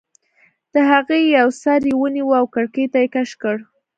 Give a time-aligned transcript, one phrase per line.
[0.73, 3.57] د هغې یو سر یې ونیو او کړکۍ ته یې کش کړ